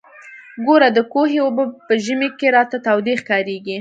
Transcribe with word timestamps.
ګوره 0.65 0.89
د 0.97 0.99
کوهي 1.13 1.39
اوبه 1.43 1.63
په 1.87 1.93
ژمي 2.03 2.29
کښې 2.37 2.47
راته 2.55 2.77
تودې 2.85 3.13
ښکارېږي. 3.21 3.69